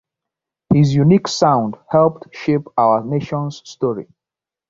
His 0.73 0.95
unique 0.95 1.27
sound 1.27 1.77
helped 1.89 2.33
shape 2.35 2.65
our 2.75 3.03
Nation's 3.05 3.61
story. 3.69 4.07